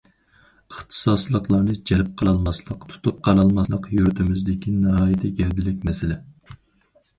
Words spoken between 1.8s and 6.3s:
جەلپ قىلالماسلىق، تۇتۇپ قالالماسلىق يۇرتىمىزدىكى ناھايىتى گەۋدىلىك مەسىلە.